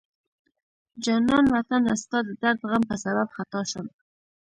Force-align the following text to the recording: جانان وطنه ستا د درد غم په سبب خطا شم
جانان 1.03 1.45
وطنه 1.53 1.93
ستا 2.01 2.17
د 2.27 2.29
درد 2.41 2.59
غم 2.69 2.83
په 2.89 2.95
سبب 3.03 3.27
خطا 3.35 3.61
شم 3.71 3.87